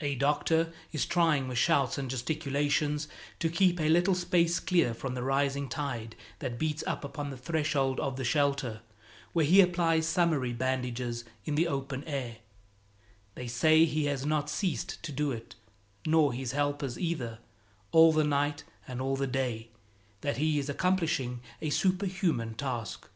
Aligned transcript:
A 0.00 0.16
doctor 0.16 0.72
is 0.90 1.06
trying 1.06 1.46
with 1.46 1.56
shouts 1.56 1.96
and 1.96 2.10
gesticulations 2.10 3.06
to 3.38 3.48
keep 3.48 3.78
a 3.78 3.88
little 3.88 4.16
space 4.16 4.58
clear 4.58 4.92
from 4.92 5.14
the 5.14 5.22
rising 5.22 5.68
tide 5.68 6.16
that 6.40 6.58
beats 6.58 6.82
upon 6.88 7.30
the 7.30 7.36
threshold 7.36 8.00
of 8.00 8.16
the 8.16 8.24
shelter, 8.24 8.80
where 9.32 9.44
he 9.44 9.60
applies 9.60 10.08
summary 10.08 10.52
bandages 10.52 11.24
in 11.44 11.54
the 11.54 11.68
open 11.68 12.02
air; 12.08 12.38
they 13.36 13.46
say 13.46 13.84
he 13.84 14.06
has 14.06 14.26
not 14.26 14.50
ceased 14.50 15.00
to 15.04 15.12
do 15.12 15.30
it, 15.30 15.54
nor 16.04 16.32
his 16.32 16.50
helpers 16.50 16.98
either, 16.98 17.38
all 17.92 18.12
the 18.12 18.24
night 18.24 18.64
and 18.88 19.00
all 19.00 19.14
the 19.14 19.28
day, 19.28 19.68
that 20.22 20.38
he 20.38 20.58
is 20.58 20.68
accomplishing 20.68 21.40
a 21.62 21.70
superhuman 21.70 22.54
task. 22.54 23.08